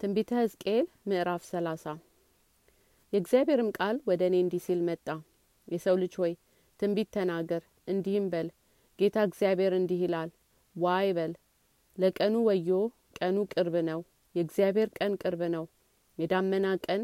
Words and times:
ትንቢተ 0.00 0.30
ሕዝቅኤል 0.38 0.86
ምዕራፍ 1.08 1.42
ሰላሳ 1.46 1.84
የእግዚአብሔርም 3.12 3.70
ቃል 3.78 3.96
ወደ 4.08 4.22
እኔ 4.28 4.36
እንዲህ 4.42 4.60
ሲል 4.66 4.80
መጣ። 4.88 5.06
የሰው 5.68 5.96
ልጅ 6.02 6.12
ሆይ 6.20 6.32
ትንቢት 6.80 7.08
ተናገር፣ 7.16 7.62
እንዲህም 7.88 8.26
በል 8.32 8.48
ጌታ 8.98 9.16
እግዚአብሔር 9.28 9.72
እንዲህ 9.78 10.00
ይላል፣ 10.04 10.30
ዋይ 10.76 11.08
በል 11.18 11.32
ለቀኑ 11.98 12.34
ወዮ፣ 12.48 12.70
ቀኑ 13.18 13.36
ቅርብ 13.52 13.74
ነው። 13.90 14.00
የእግዚአብሔር 14.34 14.88
ቀን 14.98 15.12
ቅርብ 15.22 15.42
ነው። 15.56 15.64
የዳመና 16.18 16.66
ቀን 16.86 17.02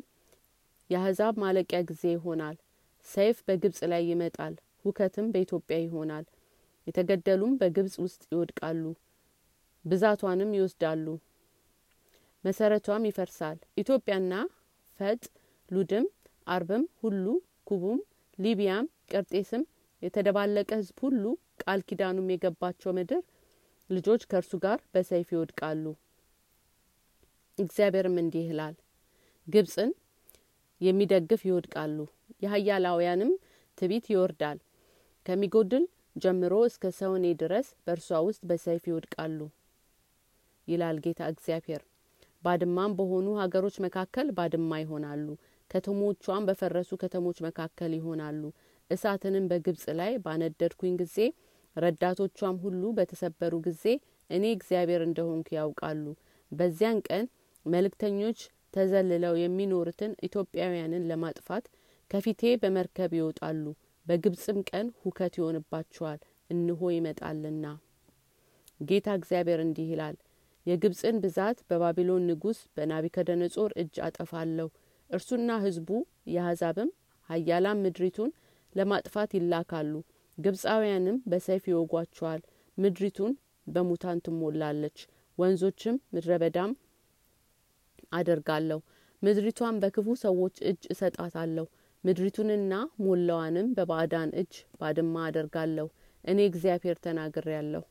የአሕዛብ 0.91 1.35
ማለቂያ 1.45 1.81
ጊዜ 1.91 2.05
ይሆናል። 2.15 2.57
ሰይፍ 3.07 3.39
በግብጽ 3.47 3.81
ላይ 3.93 4.03
ይመጣል፣ 4.11 4.55
ሁከትም 4.85 5.29
በኢትዮጵያ 5.35 5.79
ይሆናል። 5.85 6.25
የተገደሉም 6.87 7.55
በግብጽ 7.61 7.95
ውስጥ 8.05 8.23
ይወድቃሉ፣ 8.33 8.85
ብዛቷንም 9.85 10.57
ይወስዳሉ፣ 10.57 11.07
መሰረቷም 12.45 13.07
ይፈርሳል። 13.09 13.59
ኢትዮጵያና 13.83 14.33
ፈጥ፣ 15.01 15.23
ሉድም፣ 15.69 16.07
አርብም 16.47 16.85
ሁሉ፣ 17.02 17.27
ኩቡም፣ 17.69 18.01
ሊቢያም፣ 18.39 18.87
ቀርጤስም 19.12 19.62
የተደባለቀ 20.02 20.71
ሕዝብ 20.80 20.99
ሁሉ 21.05 21.25
ቃል 21.62 21.80
ኪዳኑም 21.88 22.29
የገባቸው 22.33 22.93
ምድር 22.97 23.23
ልጆች 23.91 24.23
ከእርሱ 24.30 24.52
ጋር 24.65 24.79
በሰይፍ 24.95 25.29
ይወድቃሉ። 25.35 25.85
እግዚአብሔርም 27.59 28.16
እንዲህ 28.23 28.47
ይላል፣ 28.51 28.74
ግብጽን 29.47 29.91
የሚደግፍ 30.80 31.43
ይወድቃሉ፣ 31.49 31.99
የሀያላውያንም 32.43 33.33
ትቢት 33.79 34.07
ይወርዳል። 34.13 34.59
ከሚጎድል 35.27 35.85
ጀምሮ 36.16 36.55
እስከ 36.69 36.91
ሰውኔ 36.99 37.27
ድረስ 37.43 37.69
በእርሷ 37.85 38.21
ውስጥ 38.27 38.43
በሰይፍ 38.49 38.85
ይወድቃሉ 38.91 39.38
ይላል 40.69 40.99
ጌታ 41.05 41.23
እግዚአብሔር። 41.33 41.83
ባድማም 42.45 42.95
በሆኑ 42.98 43.27
ሀገሮች 43.41 43.77
መካከል 43.84 44.29
ባድማ 44.37 44.79
ይሆናሉ፣ 44.83 45.27
ከተሞቿም 45.71 46.46
በፈረሱ 46.49 46.91
ከተሞች 47.02 47.38
መካከል 47.46 47.93
ይሆናሉ። 47.99 48.43
እሳትንም 48.91 49.45
በግብጽ 49.51 49.85
ላይ 50.01 50.13
ባነደድኩኝ 50.24 50.95
ጊዜ 51.02 51.16
ረዳቶቿም 51.77 52.57
ሁሉ 52.65 52.83
በተሰበሩ 52.99 53.55
ጊዜ 53.66 53.85
እኔ 54.30 54.45
እግዚአብሔር 54.57 55.02
እንደሆንኩ 55.07 55.49
ያውቃሉ። 55.59 56.05
በዚያን 56.52 56.99
ቀን 57.09 57.24
መልእክተኞች 57.66 58.38
ተዘልለው 58.74 59.35
የሚኖሩትን 59.40 60.13
ኢትዮጵያውያንን 60.27 61.09
ለማጥፋት 61.11 61.65
ከፊቴ 62.11 62.43
በመርከብ 62.63 63.13
ይወጣሉ። 63.18 63.65
በግብጽም 64.06 64.59
ቀን 64.71 64.87
ሁከት 65.03 65.34
ይሆንባቸዋል፣ 65.38 66.21
እንሆ 66.50 66.91
ይመጣልና። 66.94 67.66
ጌታ 68.81 69.09
እግዚአብሔር 69.19 69.61
እንዲህ 69.65 69.87
ይላል፣ 69.93 70.16
የግብጽን 70.66 71.16
ብዛት 71.25 71.59
በባቢሎን 71.69 72.26
ንጉሥ 72.31 72.59
በናቡከደነጾር 72.76 73.70
እጅ 73.82 73.94
አጠፋለሁ። 74.06 74.69
እርሱና 75.10 75.50
ሕዝቡ 75.65 75.88
የአሕዛብም 76.34 76.91
ሀያላን 77.28 77.82
ምድሪቱን 77.84 78.31
ለማጥፋት 78.75 79.31
ይላካሉ። 79.38 79.93
ግብጻውያንም 80.38 81.16
በሰይፍ 81.26 81.65
ይወጓቸዋል። 81.71 82.41
ምድሪቱን 82.78 83.32
በሙታን 83.66 84.19
ትሞላለች፣ 84.25 84.98
ወንዞችም 85.38 85.97
ምድረ 86.15 86.32
በዳም 86.43 86.72
አደርጋለሁ። 88.12 88.81
ምድሪቷን 89.22 89.76
በክፉ 89.82 90.06
ሰዎች 90.25 90.56
እጅ 90.71 90.82
እሰጣታለሁ። 90.93 91.66
ምድሪቱንና 92.04 92.72
ሞላዋንም 93.04 93.69
በባዕዳን 93.76 94.31
እጅ 94.41 94.53
ባድማ 94.81 95.15
አደርጋለሁ። 95.28 95.87
እኔ 96.25 96.38
እግዚአብሔር 96.50 96.97
ተናግሬያለሁ። 97.06 97.82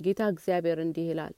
ጌታ 0.00 0.20
እግዚአብሔር 0.32 0.78
እንዲህ 0.84 1.06
ይላል፣ 1.10 1.34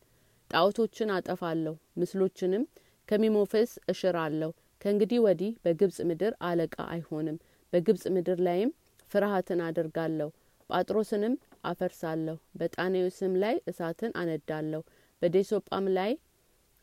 ጣዖቶችን 0.52 1.12
አጠፋለሁ፣ 1.14 1.72
ምስሎችንም 1.96 2.64
ከሚሞፈስ 3.08 3.70
እሽራለሁ። 3.88 4.50
ከእንግዲህ 4.80 5.18
ወዲህ 5.24 5.52
በግብጽ 5.64 5.98
ምድር 6.08 6.32
አለቃ 6.42 6.76
አይሆንም። 6.92 7.36
በግብጽ 7.72 8.04
ምድር 8.14 8.38
ላይም 8.46 8.70
ፍርሃትን 9.10 9.60
አደርጋለሁ። 9.66 10.28
ጳጥሮስንም 10.70 11.34
አፈርሳለሁ። 11.64 12.36
በጣኔዎስም 12.56 13.32
ላይ 13.42 13.54
እሳትን 13.70 14.12
አነዳለሁ። 14.20 14.80
በዴሶጳም 15.22 15.86
ላይ 15.96 16.12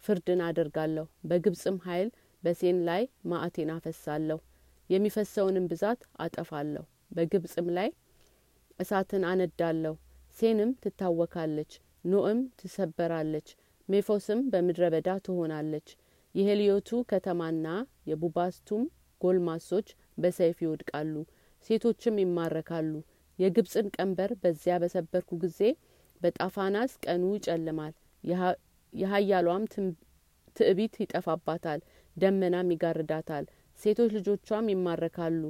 ፍርድን 0.04 0.42
አደርጋለሁ። 0.48 1.06
በግብጽም 1.30 1.78
ኃይል 1.88 2.10
በሴን 2.44 2.78
ላይ 2.84 3.02
ማዕቴን 3.26 3.72
አፈሳለሁ። 3.76 4.38
የሚፈሰውንም 4.90 5.66
ብዛት 5.68 6.02
አጠፋለሁ። 6.20 6.84
በግብጽም 7.12 7.68
ላይ 7.78 7.90
እሳትን 8.80 9.24
አነዳለሁ። 9.26 9.94
ሴንም 10.38 10.72
ትታወካለች፣ 10.84 11.72
ኖእም 12.04 12.40
ትሰበራለች፣ 12.60 13.48
ሜፎስም 13.90 14.42
በምድረ 14.52 14.86
በዳ 14.94 15.10
ትሆናለች። 15.26 15.88
የሄልዮቱ 16.36 16.90
ከተማና 17.12 17.68
የቡባስቱም 18.10 18.84
ጎልማሶች 19.22 19.88
በሰይፍ 20.18 20.58
ይወድቃሉ፣ 20.64 21.16
ሴቶችም 21.70 22.20
ይማረካሉ። 22.24 22.92
የግብጽን 23.40 23.88
ቀንበር 23.96 24.32
በዚያ 24.42 24.76
በሰበርኩ 24.82 25.32
ጊዜ 25.44 25.60
በጣፋናስ 26.22 26.94
ቀኑ 27.06 27.24
ይጨልማል፣ 27.38 27.94
የሀያሏም 28.94 29.66
ትዕቢት 30.58 30.96
ይጠፋባታል፣ 31.04 31.82
ደመናም 32.18 32.72
ይጋርዳታል፣ 32.74 33.46
ሴቶች 33.80 34.12
ልጆቿም 34.18 34.72
ይማረካሉ። 34.74 35.42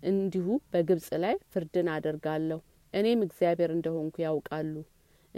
እንዲሁ 0.00 0.46
በግብጽ 0.72 1.08
ላይ 1.22 1.36
ፍርድን 1.52 1.88
አደርጋለሁ፣ 1.94 2.60
እኔም 2.94 3.20
እግዚአብሔር 3.26 3.70
እንደሆንኩ 3.74 4.16
ያውቃሉ። 4.26 4.74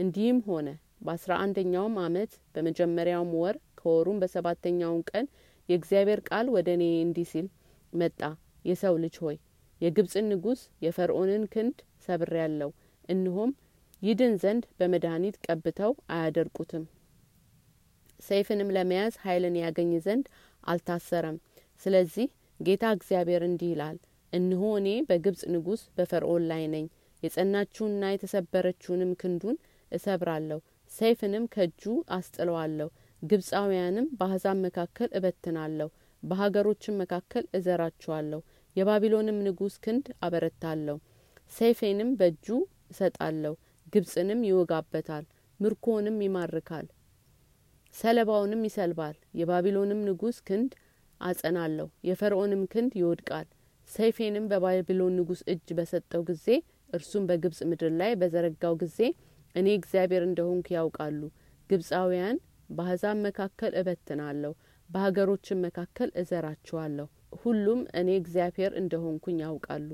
እንዲህም 0.00 0.38
ሆነ 0.46 0.68
በአስራ 1.00 1.32
አንደኛውም 1.42 1.96
አመት 2.04 2.32
በመጀመሪያውም 2.54 3.32
ወር 3.38 3.56
ከወሩም 3.80 4.20
በሰባተኛውም 4.22 5.00
ቀን 5.10 5.26
የእግዚአብሔር 5.68 6.20
ቃል 6.28 6.46
ወደ 6.54 6.68
እኔ 6.76 6.84
እንዲህ 7.04 7.26
ሲል 7.32 7.46
መጣ። 7.92 8.20
የሰው 8.64 8.94
ልጅ 9.02 9.14
ሆይ 9.24 9.36
የግብጽን 9.80 10.26
ንጉሥ 10.32 10.62
የፈርዖንን 10.84 11.44
ክንድ 11.52 11.76
ሰብሬያለሁ። 12.06 12.70
እንሆም 13.08 13.52
ይድን 14.02 14.34
ዘንድ 14.42 14.64
በመድኃኒት 14.78 15.36
ቀብተው 15.46 15.92
አያደርቁትም። 16.14 16.84
ሰይፍንም 18.20 18.72
ለመያዝ 18.76 19.14
ኃይልን 19.24 19.56
ያገኝ 19.62 19.92
ዘንድ 20.06 20.26
አልታሰረም። 20.64 21.36
ስለዚህ 21.82 22.26
ጌታ 22.60 22.84
እግዚአብሔር 22.96 23.42
እንዲህ 23.46 23.70
ይላል፣ 23.72 23.98
እንሆ 24.32 24.62
እኔ 24.80 24.88
በግብጽ 25.08 25.42
ንጉሥ 25.54 25.82
በፈርዖን 25.96 26.44
ላይ 26.50 26.64
ነኝ። 26.74 26.86
የጸናችውንና 27.22 28.04
የተሰበረችውንም 28.12 29.12
ክንዱን 29.20 29.56
እሰብራለሁ፣ 29.92 30.58
ሰይፍንም 30.90 31.44
ከእጁ 31.46 31.82
አስጥለዋለሁ። 32.10 32.88
ግብጻውያንም 33.22 34.06
በአሕዛብ 34.18 34.56
መካከል 34.64 35.08
እበትናለሁ፣ 35.18 35.88
በሀገሮችም 36.22 36.98
መካከል 37.02 37.44
እዘራቸዋለሁ። 37.54 38.40
የባቢሎንም 38.76 39.38
ንጉሥ 39.46 39.74
ክንድ 39.84 40.06
አበረታለሁ፣ 40.22 40.96
ሰይፌንም 41.52 42.10
በእጁ 42.18 42.46
እሰጣለሁ። 42.90 43.54
ግብጽንም 43.92 44.40
ይወጋበታል፣ 44.48 45.24
ምርኮንም 45.60 46.18
ይማርካል፣ 46.24 46.86
ሰለባውንም 47.94 48.62
ይሰልባል። 48.68 49.16
የባቢሎንም 49.34 50.00
ንጉሥ 50.08 50.36
ክንድ 50.48 50.72
አጸናለሁ፣ 51.20 51.88
የፈርዖንም 52.08 52.62
ክንድ 52.72 52.92
ይወድቃል። 53.00 53.46
ሰይፌንም 53.90 54.44
በባቢሎን 54.50 55.16
ንጉሥ 55.18 55.40
እጅ 55.52 55.68
በሰጠው 55.78 56.22
ጊዜ 56.28 56.46
እርሱም 56.90 57.24
በግብጽ 57.28 57.60
ምድር 57.70 57.90
ላይ 58.00 58.12
በዘረጋው 58.20 58.74
ጊዜ 58.82 58.98
እኔ 59.54 59.68
እግዚአብሔር 59.76 60.22
እንደሆንኩ 60.26 60.68
ያውቃሉ። 60.76 61.20
ግብጻውያን 61.70 62.36
በአሕዛብ 62.70 63.16
መካከል 63.26 63.72
እበትናለሁ፣ 63.80 64.52
በሀገሮችም 64.88 65.62
መካከል 65.66 66.10
እዘራቸዋለሁ። 66.20 67.08
ሁሉም 67.42 67.80
እኔ 68.00 68.08
እግዚአብሔር 68.20 68.72
እንደሆንኩኝ 68.80 69.38
ያውቃሉ። 69.44 69.90